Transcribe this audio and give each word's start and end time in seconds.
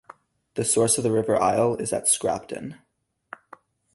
The 0.55 0.65
source 0.65 0.97
of 0.97 1.03
the 1.03 1.11
River 1.11 1.39
Isle 1.39 1.75
is 1.75 1.93
at 1.93 2.07
Scrapton. 2.07 2.79